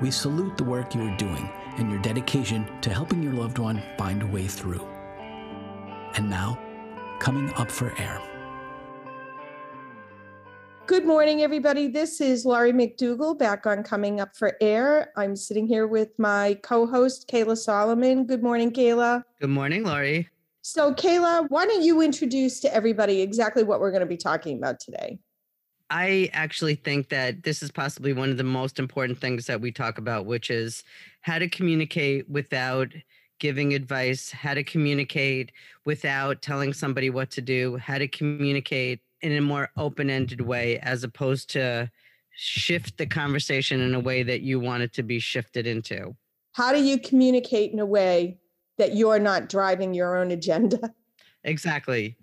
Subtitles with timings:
[0.00, 3.82] We salute the work you are doing and your dedication to helping your loved one
[3.98, 4.86] find a way through.
[6.14, 6.58] And now,
[7.18, 8.20] coming up for air.
[10.86, 11.86] Good morning, everybody.
[11.86, 15.12] This is Laurie McDougall back on Coming Up for Air.
[15.16, 18.26] I'm sitting here with my co host, Kayla Solomon.
[18.26, 19.22] Good morning, Kayla.
[19.38, 20.28] Good morning, Laurie.
[20.62, 24.56] So, Kayla, why don't you introduce to everybody exactly what we're going to be talking
[24.56, 25.18] about today?
[25.90, 29.72] I actually think that this is possibly one of the most important things that we
[29.72, 30.84] talk about, which is
[31.22, 32.88] how to communicate without
[33.40, 35.50] giving advice, how to communicate
[35.84, 40.78] without telling somebody what to do, how to communicate in a more open ended way,
[40.78, 41.90] as opposed to
[42.36, 46.14] shift the conversation in a way that you want it to be shifted into.
[46.52, 48.38] How do you communicate in a way
[48.78, 50.94] that you're not driving your own agenda?
[51.42, 52.16] Exactly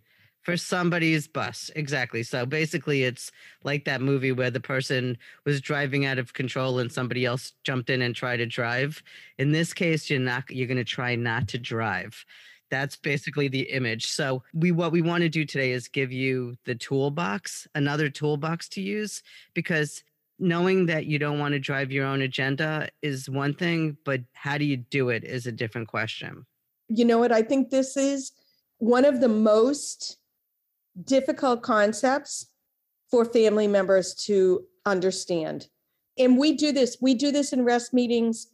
[0.47, 1.69] for somebody's bus.
[1.75, 2.23] Exactly.
[2.23, 3.33] So basically, it's
[3.65, 7.89] like that movie where the person was driving out of control and somebody else jumped
[7.89, 9.03] in and tried to drive.
[9.37, 10.49] In this case, you're not.
[10.49, 12.23] You're going to try not to drive.
[12.71, 14.05] That's basically the image.
[14.05, 18.69] So we what we want to do today is give you the toolbox, another toolbox
[18.69, 20.01] to use because
[20.39, 24.57] knowing that you don't want to drive your own agenda is one thing, but how
[24.57, 26.45] do you do it is a different question.
[26.87, 27.33] You know what?
[27.33, 28.31] I think this is
[28.77, 30.17] one of the most
[31.03, 32.47] difficult concepts
[33.09, 35.67] for family members to understand.
[36.17, 38.47] And we do this, we do this in rest meetings.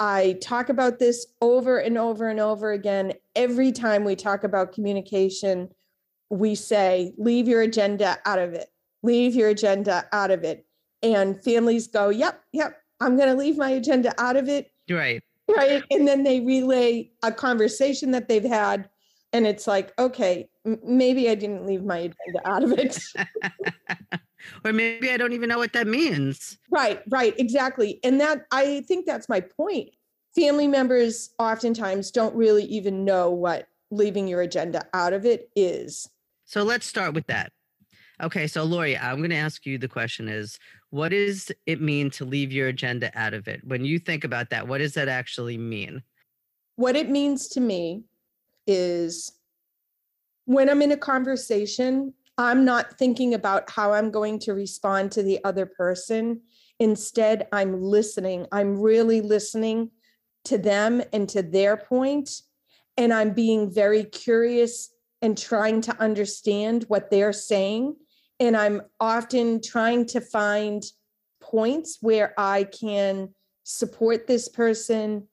[0.00, 3.12] I talk about this over and over and over again.
[3.36, 5.68] Every time we talk about communication,
[6.30, 8.70] we say, leave your agenda out of it,
[9.02, 10.66] leave your agenda out of it.
[11.02, 14.72] And families go, yep, yep, I'm going to leave my agenda out of it.
[14.90, 15.22] Right.
[15.46, 15.82] Right.
[15.90, 18.88] And then they relay a conversation that they've had
[19.34, 22.98] and it's like okay m- maybe i didn't leave my agenda out of it.
[24.62, 26.58] Or maybe i don't even know what that means.
[26.70, 29.90] Right right exactly and that i think that's my point.
[30.36, 36.08] Family members oftentimes don't really even know what leaving your agenda out of it is.
[36.44, 37.52] So let's start with that.
[38.22, 40.58] Okay so Laurie i'm going to ask you the question is
[40.90, 43.62] what does it mean to leave your agenda out of it?
[43.64, 46.02] When you think about that what does that actually mean?
[46.76, 48.04] What it means to me
[48.66, 49.32] is
[50.46, 55.22] when I'm in a conversation, I'm not thinking about how I'm going to respond to
[55.22, 56.40] the other person.
[56.80, 58.46] Instead, I'm listening.
[58.50, 59.90] I'm really listening
[60.44, 62.42] to them and to their point,
[62.96, 67.96] And I'm being very curious and trying to understand what they're saying.
[68.38, 70.84] And I'm often trying to find
[71.40, 75.26] points where I can support this person,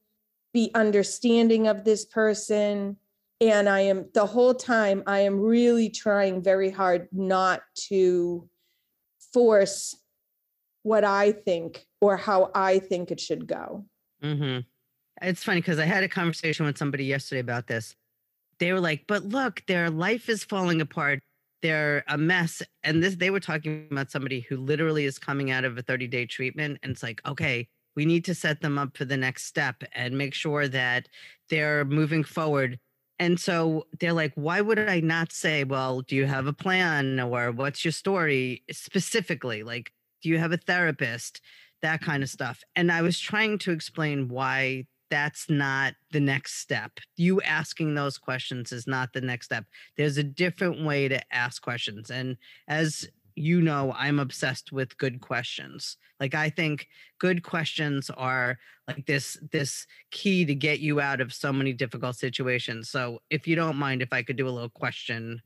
[0.53, 2.97] be understanding of this person,
[3.41, 8.47] and I am the whole time I am really trying very hard not to
[9.33, 9.97] force
[10.83, 13.85] what I think or how I think it should go.
[14.23, 14.59] Mm-hmm.
[15.23, 17.95] It's funny because I had a conversation with somebody yesterday about this.
[18.59, 21.21] They were like, "But look, their life is falling apart.
[21.63, 25.65] They're a mess." And this, they were talking about somebody who literally is coming out
[25.65, 28.95] of a 30 day treatment, and it's like, okay, we need to set them up
[28.95, 31.07] for the next step and make sure that
[31.49, 32.79] they're moving forward
[33.21, 37.19] and so they're like, why would I not say, well, do you have a plan
[37.19, 39.61] or what's your story specifically?
[39.61, 39.91] Like,
[40.23, 41.39] do you have a therapist?
[41.83, 42.63] That kind of stuff.
[42.75, 46.93] And I was trying to explain why that's not the next step.
[47.15, 49.65] You asking those questions is not the next step.
[49.97, 52.09] There's a different way to ask questions.
[52.09, 55.97] And as you know I'm obsessed with good questions.
[56.19, 56.87] Like I think
[57.19, 62.15] good questions are like this this key to get you out of so many difficult
[62.15, 62.89] situations.
[62.89, 65.41] So if you don't mind if I could do a little question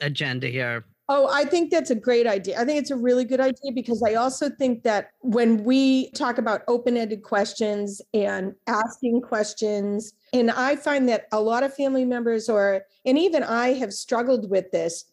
[0.00, 0.84] agenda here.
[1.08, 2.58] Oh, I think that's a great idea.
[2.58, 6.38] I think it's a really good idea because I also think that when we talk
[6.38, 12.06] about open ended questions and asking questions, and I find that a lot of family
[12.06, 15.04] members, or, and even I have struggled with this,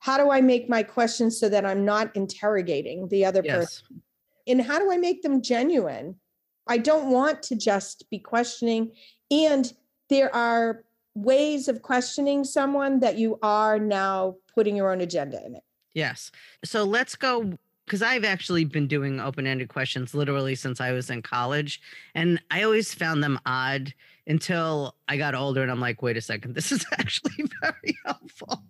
[0.00, 3.56] how do I make my questions so that I'm not interrogating the other yes.
[3.56, 4.02] person?
[4.46, 6.16] And how do I make them genuine?
[6.66, 8.92] I don't want to just be questioning.
[9.30, 9.72] And
[10.08, 10.84] there are
[11.14, 15.62] ways of questioning someone that you are now putting your own agenda in it.
[15.94, 16.30] Yes.
[16.64, 21.08] So let's go because I've actually been doing open ended questions literally since I was
[21.08, 21.80] in college.
[22.14, 23.94] And I always found them odd
[24.26, 28.62] until I got older and I'm like, wait a second, this is actually very helpful.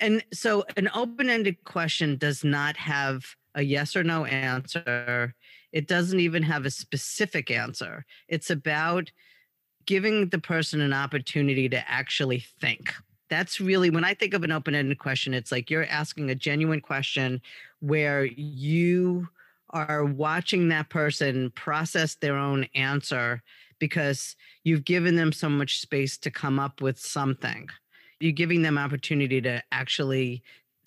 [0.00, 5.34] And so an open ended question does not have a yes or no answer,
[5.70, 8.06] it doesn't even have a specific answer.
[8.28, 9.12] It's about
[9.86, 12.94] giving the person an opportunity to actually think
[13.28, 16.34] that's really when I think of an open ended question, it's like you're asking a
[16.34, 17.40] genuine question
[17.86, 19.28] where you
[19.70, 23.42] are watching that person process their own answer
[23.78, 27.68] because you've given them so much space to come up with something.
[28.20, 30.42] You're giving them opportunity to actually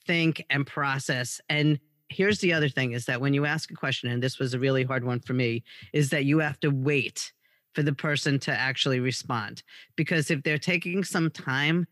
[0.07, 1.39] think and process.
[1.49, 1.79] And
[2.09, 4.59] here's the other thing is that when you ask a question, and this was a
[4.59, 7.31] really hard one for me, is that you have to wait
[7.73, 9.61] for the person to actually respond.
[9.95, 11.85] Because if they're taking some time,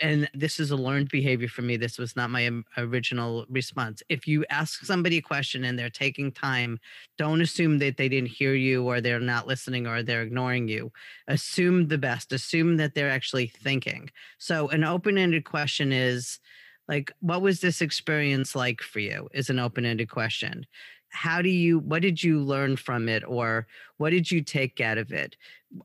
[0.00, 1.76] and this is a learned behavior for me.
[1.76, 4.02] This was not my original response.
[4.08, 6.78] If you ask somebody a question and they're taking time,
[7.18, 10.92] don't assume that they didn't hear you or they're not listening or they're ignoring you.
[11.28, 14.10] Assume the best, assume that they're actually thinking.
[14.38, 16.40] So, an open ended question is
[16.88, 19.28] like, what was this experience like for you?
[19.32, 20.66] Is an open ended question.
[21.10, 23.66] How do you, what did you learn from it or
[23.98, 25.36] what did you take out of it?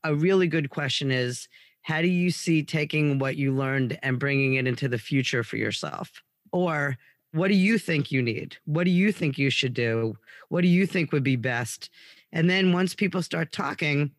[0.05, 1.49] A really good question is,
[1.87, 5.55] how do you see taking what you learned and bringing it into the future for
[5.55, 6.21] yourself?
[6.51, 6.97] Or
[7.31, 8.57] what do you think you need?
[8.65, 10.17] What do you think you should do?
[10.49, 11.89] What do you think would be best?
[12.33, 14.11] And then once people start talking,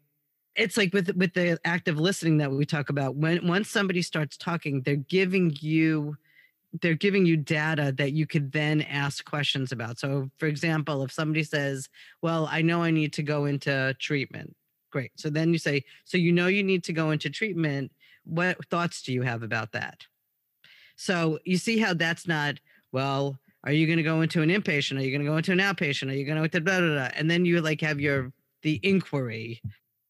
[0.56, 3.16] it's like with with the active listening that we talk about.
[3.16, 6.16] When once somebody starts talking, they're giving you
[6.80, 9.98] they're giving you data that you could then ask questions about.
[9.98, 11.90] So, for example, if somebody says,
[12.22, 14.56] "Well, I know I need to go into treatment,"
[14.90, 15.12] Great.
[15.16, 17.92] So then you say, so you know you need to go into treatment.
[18.24, 20.06] What thoughts do you have about that?
[20.96, 22.56] So you see how that's not,
[22.92, 24.98] well, are you going to go into an inpatient?
[24.98, 26.10] Are you going to go into an outpatient?
[26.10, 27.08] Are you going to blah, blah, blah?
[27.14, 28.32] And then you like have your,
[28.62, 29.60] the inquiry.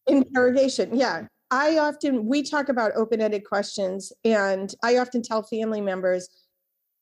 [0.07, 0.97] Interrogation.
[0.97, 1.27] Yeah.
[1.51, 6.29] I often, we talk about open ended questions, and I often tell family members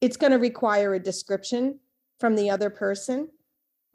[0.01, 1.81] it's going to require a description
[2.21, 3.29] from the other person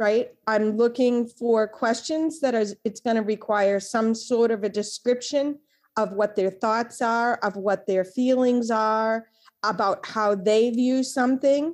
[0.01, 0.31] right?
[0.47, 5.59] I'm looking for questions that are, it's going to require some sort of a description
[5.95, 9.27] of what their thoughts are, of what their feelings are,
[9.61, 11.73] about how they view something.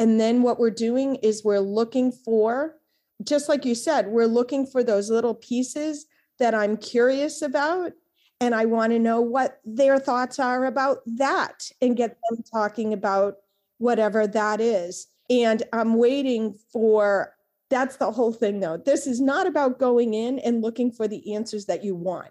[0.00, 2.74] And then what we're doing is we're looking for,
[3.22, 6.06] just like you said, we're looking for those little pieces
[6.40, 7.92] that I'm curious about.
[8.40, 12.92] And I want to know what their thoughts are about that and get them talking
[12.92, 13.34] about
[13.78, 15.06] whatever that is.
[15.30, 17.34] And I'm waiting for
[17.70, 18.76] that's the whole thing, though.
[18.76, 22.30] This is not about going in and looking for the answers that you want.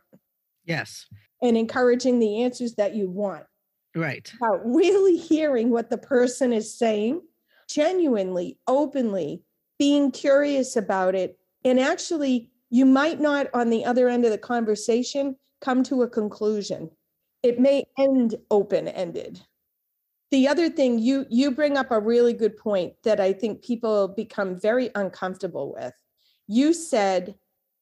[0.66, 1.06] Yes.
[1.42, 3.46] And encouraging the answers that you want.
[3.96, 4.32] Right.
[4.42, 7.22] About really hearing what the person is saying,
[7.70, 9.42] genuinely, openly,
[9.80, 11.38] being curious about it.
[11.64, 16.10] And actually, you might not, on the other end of the conversation, come to a
[16.10, 16.90] conclusion.
[17.44, 19.42] It may end open ended
[20.32, 24.08] the other thing you you bring up a really good point that i think people
[24.10, 25.94] become very uncomfortable with.
[26.48, 27.36] You said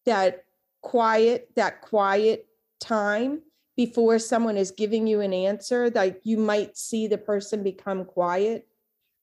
[0.06, 0.44] that
[0.82, 2.48] quiet that quiet
[2.80, 3.42] time
[3.76, 8.68] before someone is giving you an answer that you might see the person become quiet.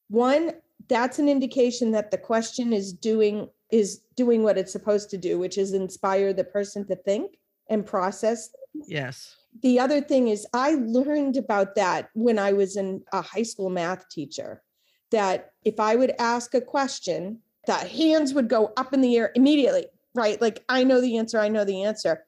[0.08, 0.52] One
[0.88, 5.38] that's an indication that the question is doing is doing what it's supposed to do
[5.38, 7.38] which is inspire the person to think
[7.70, 8.50] and process
[8.86, 13.42] yes the other thing is i learned about that when i was in a high
[13.42, 14.62] school math teacher
[15.10, 19.30] that if i would ask a question the hands would go up in the air
[19.34, 20.40] immediately right?
[20.40, 22.24] Like i know the answer i know the answer.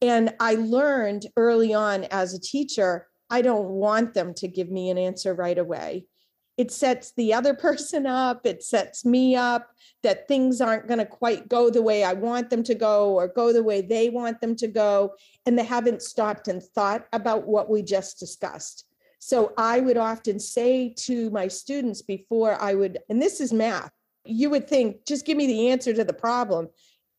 [0.00, 4.90] And i learned early on as a teacher i don't want them to give me
[4.90, 6.06] an answer right away
[6.56, 9.70] it sets the other person up it sets me up
[10.02, 13.28] that things aren't going to quite go the way i want them to go or
[13.28, 15.14] go the way they want them to go
[15.46, 18.86] and they haven't stopped and thought about what we just discussed.
[19.18, 23.90] So i would often say to my students before i would and this is math
[24.24, 26.68] you would think just give me the answer to the problem.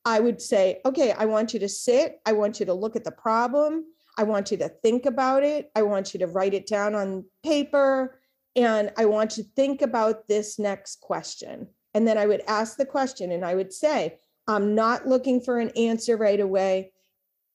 [0.07, 3.03] I would say okay i want you to sit i want you to look at
[3.03, 3.85] the problem
[4.19, 7.25] i want you to think about it i want you to write it down on
[7.43, 8.19] paper
[8.55, 11.67] and I want you to think about this next question.
[11.93, 15.59] And then I would ask the question and I would say, I'm not looking for
[15.59, 16.91] an answer right away.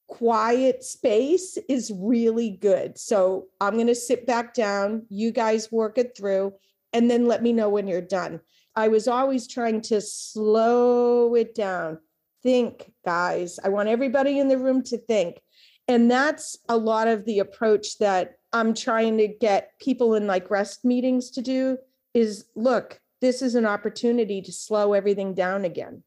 [0.09, 2.99] Quiet space is really good.
[2.99, 5.07] So I'm going to sit back down.
[5.09, 6.55] You guys work it through
[6.93, 8.41] and then let me know when you're done.
[8.75, 11.99] I was always trying to slow it down.
[12.43, 13.59] Think, guys.
[13.63, 15.41] I want everybody in the room to think.
[15.87, 20.51] And that's a lot of the approach that I'm trying to get people in like
[20.51, 21.79] rest meetings to do
[22.15, 26.03] is look, this is an opportunity to slow everything down again.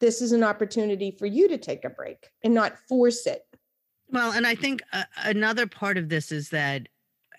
[0.00, 3.42] This is an opportunity for you to take a break and not force it.
[4.10, 6.88] Well, and I think uh, another part of this is that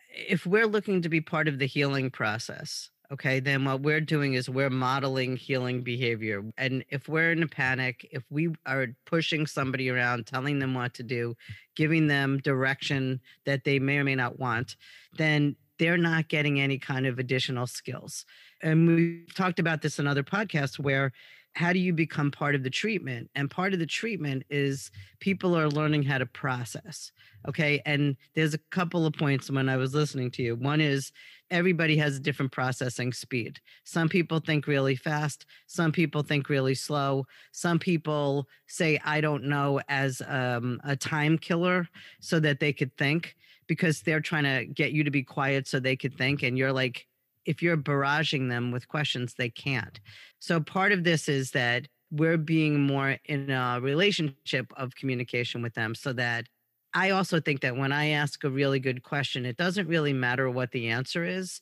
[0.09, 4.33] if we're looking to be part of the healing process, okay, then what we're doing
[4.33, 6.43] is we're modeling healing behavior.
[6.57, 10.93] And if we're in a panic, if we are pushing somebody around, telling them what
[10.95, 11.35] to do,
[11.75, 14.75] giving them direction that they may or may not want,
[15.17, 18.25] then they're not getting any kind of additional skills.
[18.61, 21.11] And we've talked about this in other podcasts where
[21.55, 23.29] how do you become part of the treatment?
[23.33, 27.13] And part of the treatment is people are learning how to process.
[27.47, 27.81] Okay.
[27.85, 30.55] And there's a couple of points when I was listening to you.
[30.57, 31.13] One is
[31.49, 33.59] everybody has a different processing speed.
[33.85, 37.25] Some people think really fast, some people think really slow.
[37.53, 41.87] Some people say, I don't know, as um, a time killer
[42.19, 43.35] so that they could think
[43.67, 46.43] because they're trying to get you to be quiet so they could think.
[46.43, 47.07] And you're like,
[47.45, 49.99] if you're barraging them with questions, they can't.
[50.39, 55.73] So part of this is that we're being more in a relationship of communication with
[55.73, 56.45] them so that
[56.93, 60.49] I also think that when I ask a really good question, it doesn't really matter
[60.49, 61.59] what the answer is.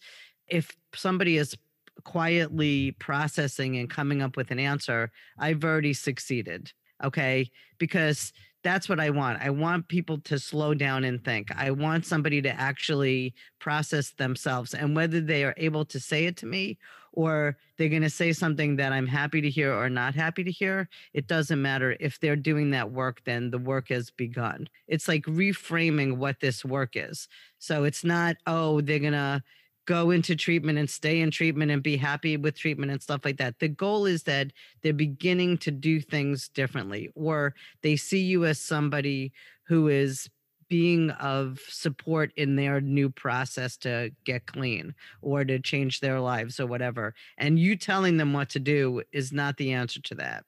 [0.47, 1.55] If somebody is
[2.03, 6.71] quietly processing and coming up with an answer, I've already succeeded.
[7.03, 7.49] Okay.
[7.79, 8.31] Because
[8.63, 9.41] that's what I want.
[9.41, 11.49] I want people to slow down and think.
[11.55, 16.37] I want somebody to actually process themselves and whether they are able to say it
[16.37, 16.77] to me
[17.11, 20.51] or they're going to say something that I'm happy to hear or not happy to
[20.51, 21.95] hear, it doesn't matter.
[21.99, 24.67] If they're doing that work, then the work has begun.
[24.87, 27.27] It's like reframing what this work is.
[27.59, 29.43] So it's not, oh, they're going to
[29.85, 33.37] go into treatment and stay in treatment and be happy with treatment and stuff like
[33.37, 33.59] that.
[33.59, 38.59] The goal is that they're beginning to do things differently, or they see you as
[38.59, 39.33] somebody
[39.67, 40.29] who is
[40.69, 46.59] being of support in their new process to get clean or to change their lives
[46.59, 47.13] or whatever.
[47.37, 50.45] And you telling them what to do is not the answer to that.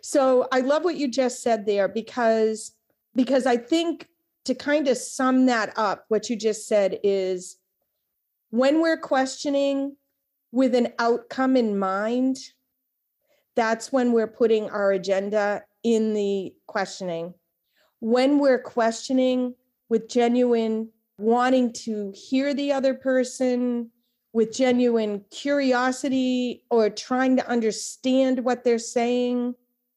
[0.00, 2.72] So I love what you just said there because
[3.14, 4.08] because I think
[4.44, 7.56] to kind of sum that up what you just said is
[8.50, 9.96] when we're questioning
[10.52, 12.38] with an outcome in mind,
[13.54, 17.34] that's when we're putting our agenda in the questioning.
[18.00, 19.54] When we're questioning
[19.88, 23.90] with genuine wanting to hear the other person,
[24.32, 29.54] with genuine curiosity or trying to understand what they're saying,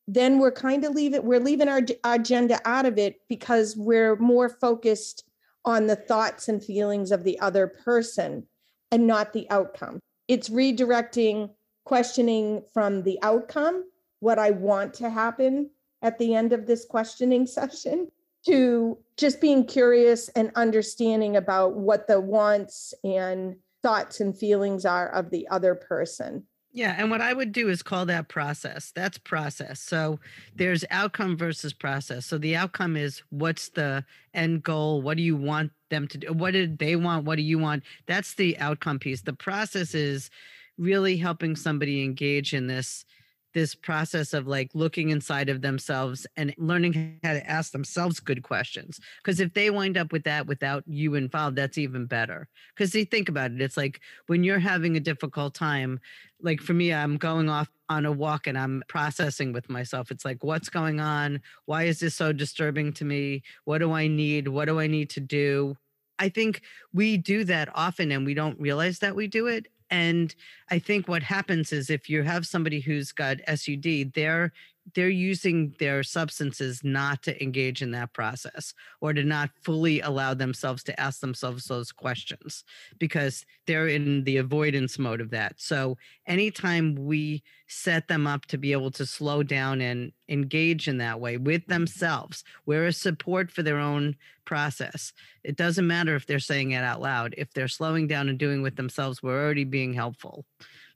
[0.08, 4.50] then we're kind of leaving we're leaving our agenda out of it because we're more
[4.50, 5.25] focused
[5.65, 8.48] on the thoughts and feelings of the other person
[8.91, 10.00] and not the outcome.
[10.27, 11.51] It's redirecting
[11.86, 13.86] questioning from the outcome,
[14.20, 15.70] what I want to happen
[16.01, 18.08] at the end of this questioning session,
[18.46, 25.10] to just being curious and understanding about what the wants and thoughts and feelings are
[25.10, 26.44] of the other person.
[26.73, 26.95] Yeah.
[26.97, 28.93] And what I would do is call that process.
[28.95, 29.81] That's process.
[29.81, 30.19] So
[30.55, 32.25] there's outcome versus process.
[32.25, 35.01] So the outcome is what's the end goal?
[35.01, 36.31] What do you want them to do?
[36.31, 37.25] What did they want?
[37.25, 37.83] What do you want?
[38.07, 39.21] That's the outcome piece.
[39.21, 40.29] The process is
[40.77, 43.05] really helping somebody engage in this
[43.53, 48.43] this process of like looking inside of themselves and learning how to ask themselves good
[48.43, 49.00] questions.
[49.24, 52.48] Because if they wind up with that without you involved, that's even better.
[52.75, 56.00] Because you think about it, it's like when you're having a difficult time,
[56.41, 60.12] like for me, I'm going off on a walk and I'm processing with myself.
[60.12, 61.41] It's like, what's going on?
[61.65, 63.43] Why is this so disturbing to me?
[63.65, 64.48] What do I need?
[64.48, 65.77] What do I need to do?
[66.17, 66.62] I think
[66.93, 69.67] we do that often and we don't realize that we do it.
[69.91, 70.33] And
[70.71, 74.53] I think what happens is if you have somebody who's got SUD, they're
[74.95, 80.33] they're using their substances not to engage in that process or to not fully allow
[80.33, 82.63] themselves to ask themselves those questions
[82.98, 85.53] because they're in the avoidance mode of that.
[85.57, 90.97] So anytime we set them up to be able to slow down and engage in
[90.97, 91.71] that way with mm-hmm.
[91.71, 95.13] themselves, we're a support for their own process.
[95.43, 97.33] It doesn't matter if they're saying it out loud.
[97.37, 100.45] If they're slowing down and doing with themselves, we're already being helpful.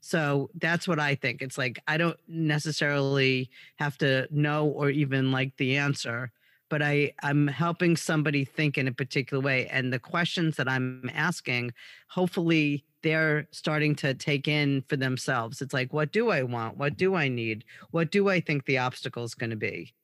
[0.02, 1.40] So that's what I think.
[1.40, 6.30] It's like I don't necessarily have to know or even like the answer,
[6.68, 11.10] but I I'm helping somebody think in a particular way and the questions that I'm
[11.14, 11.72] asking,
[12.08, 15.60] hopefully they're starting to take in for themselves.
[15.60, 16.76] It's like what do I want?
[16.76, 17.64] What do I need?
[17.90, 19.94] What do I think the obstacle is going to be?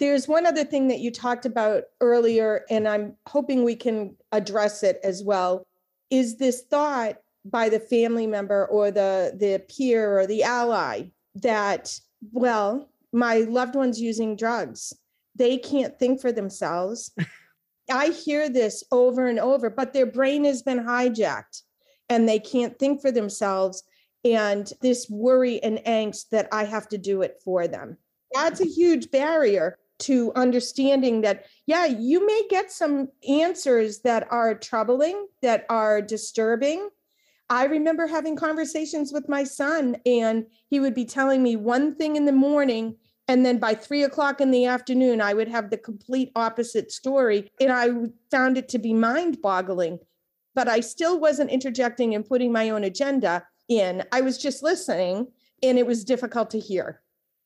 [0.00, 4.82] There's one other thing that you talked about earlier and I'm hoping we can address
[4.82, 5.64] it as well
[6.10, 11.02] is this thought by the family member or the the peer or the ally
[11.34, 11.98] that
[12.32, 14.94] well my loved one's using drugs
[15.36, 17.12] they can't think for themselves
[17.90, 21.62] i hear this over and over but their brain has been hijacked
[22.08, 23.82] and they can't think for themselves
[24.24, 27.98] and this worry and angst that I have to do it for them.
[28.32, 34.54] That's a huge barrier to understanding that, yeah, you may get some answers that are
[34.54, 36.88] troubling, that are disturbing.
[37.48, 42.16] I remember having conversations with my son, and he would be telling me one thing
[42.16, 42.96] in the morning.
[43.26, 47.50] And then by three o'clock in the afternoon, I would have the complete opposite story.
[47.60, 47.88] And I
[48.30, 49.98] found it to be mind boggling.
[50.54, 54.04] But I still wasn't interjecting and putting my own agenda in.
[54.12, 55.26] I was just listening,
[55.62, 57.00] and it was difficult to hear.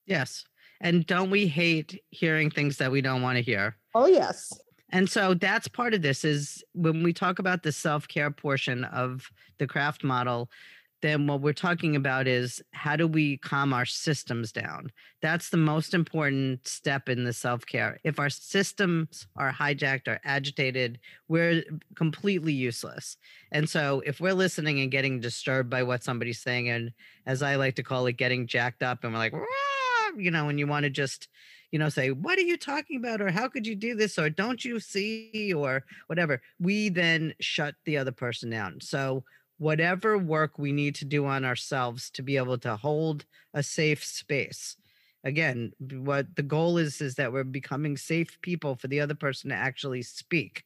[0.05, 0.45] Yes.
[0.81, 3.77] And don't we hate hearing things that we don't want to hear?
[3.95, 4.53] Oh, yes.
[4.91, 9.31] And so that's part of this is when we talk about the self-care portion of
[9.59, 10.51] the craft model,
[11.00, 14.90] then what we're talking about is how do we calm our systems down?
[15.23, 18.00] That's the most important step in the self care.
[18.05, 21.62] If our systems are hijacked or agitated, we're
[21.95, 23.17] completely useless.
[23.52, 26.93] And so, if we're listening and getting disturbed by what somebody's saying, and
[27.26, 29.35] as I like to call it, getting jacked up, and we're like,
[30.17, 31.28] you know, and you want to just,
[31.71, 33.21] you know, say, what are you talking about?
[33.21, 34.19] Or how could you do this?
[34.19, 35.52] Or don't you see?
[35.55, 36.43] Or whatever.
[36.59, 38.81] We then shut the other person down.
[38.81, 39.25] So,
[39.59, 43.25] whatever work we need to do on ourselves to be able to hold
[43.55, 44.77] a safe space.
[45.25, 49.50] Again, what the goal is is that we're becoming safe people for the other person
[49.50, 50.65] to actually speak.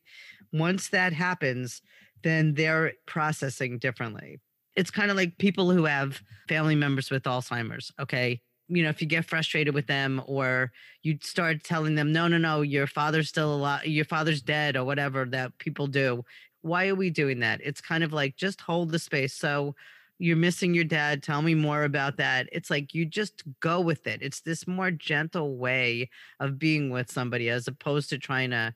[0.53, 1.81] Once that happens,
[2.23, 4.41] then they're processing differently.
[4.77, 8.41] It's kind of like people who have family members with Alzheimer's, okay?
[8.69, 10.73] you know, if you get frustrated with them or
[11.03, 14.85] you start telling them, no, no, no, your father's still alive, your father's dead or
[14.85, 16.25] whatever that people do.
[16.63, 17.61] Why are we doing that?
[17.63, 19.35] It's kind of like just hold the space.
[19.35, 19.75] So
[20.19, 21.23] you're missing your dad.
[21.23, 22.49] Tell me more about that.
[22.53, 24.23] It's like you just go with it.
[24.23, 28.75] It's this more gentle way of being with somebody as opposed to trying to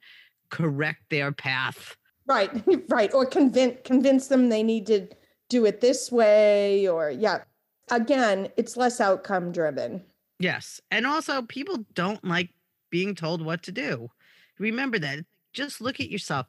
[0.50, 1.96] correct their path.
[2.26, 2.50] Right,
[2.88, 3.12] right.
[3.14, 5.08] Or convince convince them they need to
[5.48, 7.42] do it this way or yeah
[7.90, 10.02] again, it's less outcome driven.
[10.38, 10.80] Yes.
[10.90, 12.50] And also, people don't like
[12.90, 14.10] being told what to do.
[14.58, 15.20] Remember that.
[15.52, 16.46] Just look at yourself.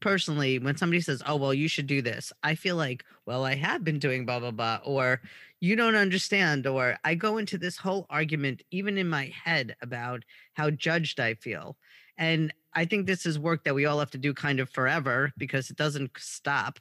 [0.00, 3.54] Personally, when somebody says, Oh, well, you should do this, I feel like, Well, I
[3.54, 5.20] have been doing blah, blah, blah, or
[5.60, 10.24] you don't understand, or I go into this whole argument, even in my head, about
[10.54, 11.76] how judged I feel.
[12.18, 15.32] And I think this is work that we all have to do kind of forever
[15.38, 16.78] because it doesn't stop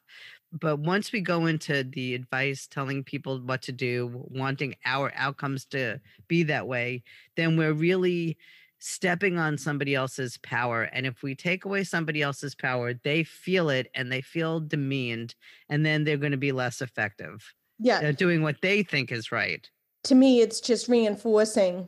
[0.51, 5.65] but once we go into the advice telling people what to do wanting our outcomes
[5.65, 7.03] to be that way
[7.35, 8.37] then we're really
[8.79, 13.69] stepping on somebody else's power and if we take away somebody else's power they feel
[13.69, 15.33] it and they feel demeaned
[15.69, 19.31] and then they're going to be less effective yeah they're doing what they think is
[19.31, 19.69] right
[20.03, 21.87] to me it's just reinforcing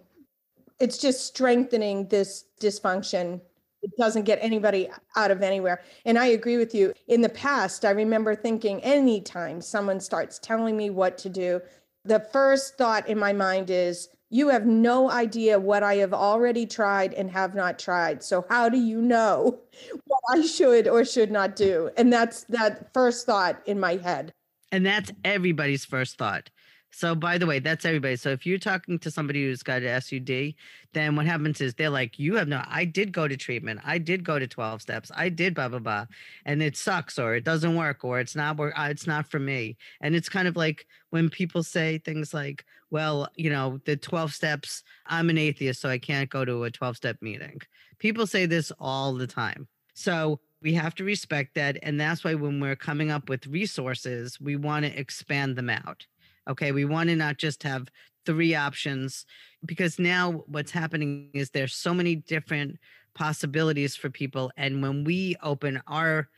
[0.80, 3.42] it's just strengthening this dysfunction
[3.82, 5.82] it doesn't get anybody out of anywhere.
[6.06, 6.94] And I agree with you.
[7.08, 11.62] In the past, I remember thinking anytime someone starts telling me what to do,
[12.04, 16.66] the first thought in my mind is, you have no idea what I have already
[16.66, 18.24] tried and have not tried.
[18.24, 19.60] So how do you know
[20.06, 21.90] what I should or should not do?
[21.98, 24.34] And that's that first thought in my head.
[24.72, 26.50] And that's everybody's first thought.
[26.92, 28.16] So, by the way, that's everybody.
[28.16, 30.56] So, if you're talking to somebody who's got an SUD,
[30.94, 33.82] then what happens is they're like, You have no, I did go to treatment.
[33.84, 35.12] I did go to 12 steps.
[35.16, 36.06] I did blah, blah, blah.
[36.46, 38.74] And it sucks or it doesn't work or it's not work.
[38.78, 39.78] It's not for me.
[40.02, 44.34] And it's kind of like when people say things like, Well, you know, the 12
[44.34, 47.62] steps, I'm an atheist, so I can't go to a 12 step meeting.
[48.00, 49.68] People say this all the time.
[49.94, 51.78] So, we have to respect that.
[51.84, 56.08] And that's why when we're coming up with resources, we want to expand them out
[56.48, 57.90] Okay, we want to not just have
[58.26, 59.26] three options
[59.66, 62.78] because now what's happening is there's so many different
[63.16, 66.30] possibilities for people and when we open our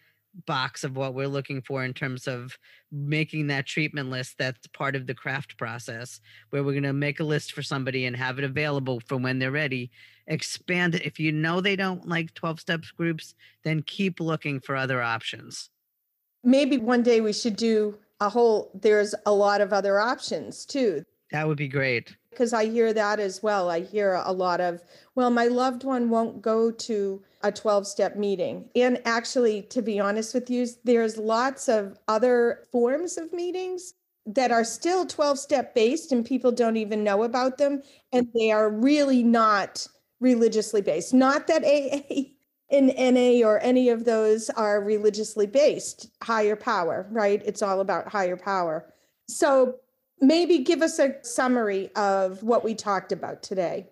[0.46, 2.58] box of what we're looking for in terms of
[2.92, 7.20] making that treatment list that's part of the craft process where we're going to make
[7.20, 9.92] a list for somebody and have it available for when they're ready
[10.28, 11.06] expand it.
[11.06, 15.70] If you know they don't like 12 steps groups then keep looking for other options.
[16.44, 21.04] Maybe one day we should do a whole there's a lot of other options too.
[21.32, 22.16] That would be great.
[22.32, 23.70] Because i hear that as well.
[23.70, 24.82] I hear a lot of
[25.16, 28.70] well my loved one won't go to a 12 step meeting.
[28.76, 33.94] And actually to be honest with you there's lots of other forms of meetings
[34.26, 37.82] that are still 12 step based and people don't even know about them.
[38.12, 39.88] And they are really not
[40.20, 41.14] religiously based.
[41.14, 42.39] Not that aa
[42.70, 47.42] in NA or any of those are religiously based, higher power, right?
[47.46, 48.94] It's all about higher power.
[49.28, 49.76] So
[50.22, 53.88] maybe give us a summary of what we talked about today.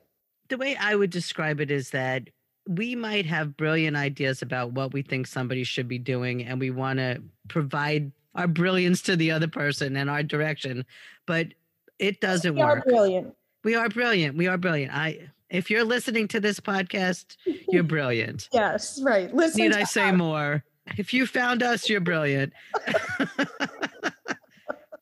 [0.49, 2.29] The way I would describe it is that
[2.67, 6.69] we might have brilliant ideas about what we think somebody should be doing, and we
[6.69, 10.85] want to provide our brilliance to the other person and our direction,
[11.25, 11.47] but
[11.97, 12.85] it doesn't We are work.
[12.85, 13.35] brilliant.
[13.63, 14.37] We are brilliant.
[14.37, 14.93] We are brilliant.
[14.93, 17.37] I if you're listening to this podcast,
[17.69, 18.49] you're brilliant.
[18.51, 19.33] Yes, right.
[19.33, 19.61] Listen.
[19.61, 20.63] Need I say more?
[20.97, 22.53] If you found us, you're brilliant.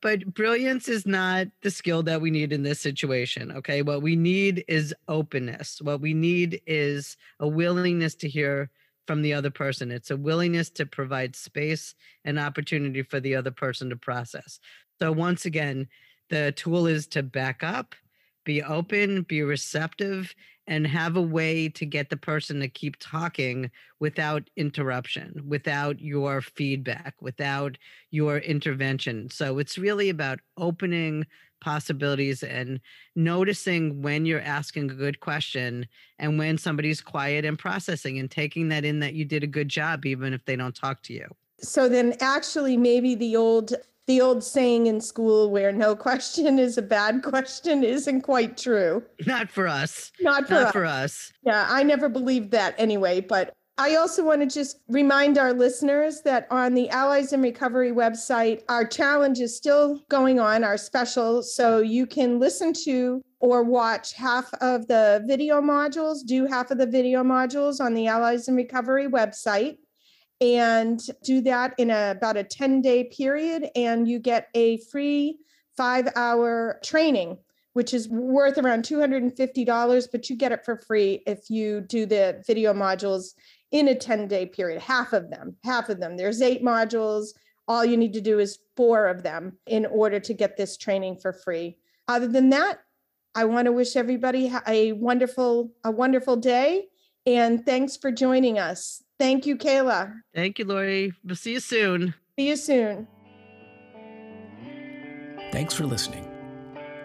[0.02, 3.52] but brilliance is not the skill that we need in this situation.
[3.52, 3.82] Okay.
[3.82, 5.80] What we need is openness.
[5.80, 8.70] What we need is a willingness to hear
[9.06, 9.92] from the other person.
[9.92, 14.58] It's a willingness to provide space and opportunity for the other person to process.
[15.00, 15.88] So, once again,
[16.30, 17.94] the tool is to back up,
[18.46, 20.34] be open, be receptive,
[20.66, 26.40] and have a way to get the person to keep talking without interruption, without your
[26.40, 27.76] feedback, without
[28.10, 29.28] your intervention.
[29.28, 31.26] So it's really about opening
[31.60, 32.80] possibilities and
[33.14, 35.86] noticing when you're asking a good question
[36.18, 39.68] and when somebody's quiet and processing and taking that in that you did a good
[39.68, 41.26] job, even if they don't talk to you.
[41.60, 43.72] So then actually maybe the old
[44.06, 49.02] the old saying in school where no question is a bad question isn't quite true.
[49.26, 50.12] Not for us.
[50.20, 50.72] Not for Not us.
[50.72, 51.32] for us.
[51.42, 53.20] Yeah, I never believed that anyway.
[53.20, 57.92] But I also want to just remind our listeners that on the Allies in Recovery
[57.92, 61.42] website, our challenge is still going on, our special.
[61.42, 66.78] So you can listen to or watch half of the video modules, do half of
[66.78, 69.76] the video modules on the Allies in Recovery website.
[70.40, 75.38] And do that in a, about a 10 day period, and you get a free
[75.76, 77.38] five hour training
[77.76, 82.42] which is worth around $250, but you get it for free if you do the
[82.46, 83.34] video modules
[83.70, 86.16] in a 10 day period, half of them, half of them.
[86.16, 87.34] There's eight modules.
[87.68, 91.18] All you need to do is four of them in order to get this training
[91.18, 91.76] for free.
[92.08, 92.78] Other than that,
[93.34, 96.86] I want to wish everybody a wonderful, a wonderful day.
[97.26, 99.02] And thanks for joining us.
[99.18, 100.20] Thank you, Kayla.
[100.34, 101.12] Thank you, Laurie.
[101.24, 102.14] We'll see you soon.
[102.38, 103.08] See you soon.
[105.50, 106.28] Thanks for listening.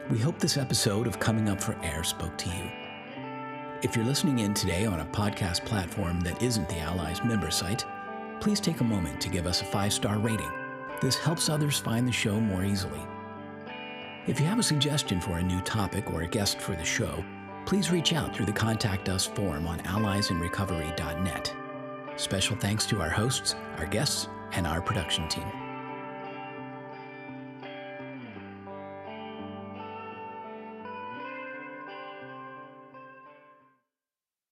[0.09, 2.69] We hope this episode of Coming Up for Air spoke to you.
[3.81, 7.85] If you're listening in today on a podcast platform that isn't the Allies member site,
[8.39, 10.51] please take a moment to give us a five star rating.
[11.01, 12.99] This helps others find the show more easily.
[14.27, 17.23] If you have a suggestion for a new topic or a guest for the show,
[17.65, 21.55] please reach out through the Contact Us form on alliesinrecovery.net.
[22.15, 25.60] Special thanks to our hosts, our guests, and our production team.